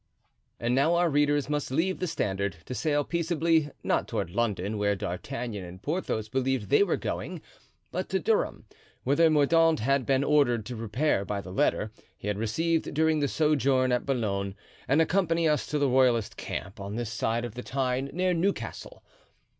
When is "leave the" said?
1.69-2.07